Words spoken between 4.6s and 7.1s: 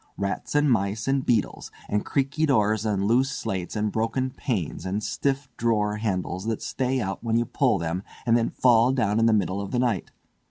and stiff drawer handles, that stay